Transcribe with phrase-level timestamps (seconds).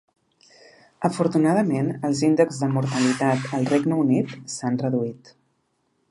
[1.09, 5.31] Afortunadament, els índexs de mortalitat al Regne Unit s'han reduït